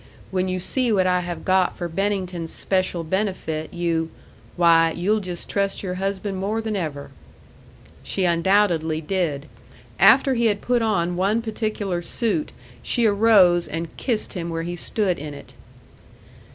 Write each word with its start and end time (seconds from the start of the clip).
When 0.31 0.47
you 0.49 0.59
see 0.59 0.91
what 0.91 1.05
I 1.05 1.19
have 1.19 1.45
got 1.45 1.77
for 1.77 1.87
Bennington's 1.87 2.51
special 2.51 3.03
benefit, 3.03 3.71
you 3.71 4.09
why, 4.55 4.93
you'll 4.97 5.19
just 5.19 5.47
trust 5.47 5.83
your 5.83 5.93
husband 6.01 6.39
more 6.39 6.59
than 6.59 6.75
ever." 6.75 7.11
She 8.01 8.25
undoubtedly 8.25 8.99
did. 8.99 9.45
After 9.99 10.33
he 10.33 10.47
had 10.47 10.59
put 10.59 10.81
on 10.81 11.17
one 11.17 11.39
particular 11.43 12.01
suit, 12.01 12.51
she 12.81 13.05
arose 13.05 13.67
and 13.67 13.95
kissed 13.95 14.33
him 14.33 14.49
where 14.49 14.63
he 14.63 14.75
stood 14.75 15.19
in 15.19 15.35
it. 15.35 15.53